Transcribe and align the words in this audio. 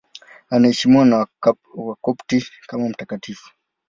Anaheshimiwa 0.49 1.05
na 1.05 1.27
Wakopti 1.75 2.45
kama 2.67 2.89
mtakatifu. 2.89 3.49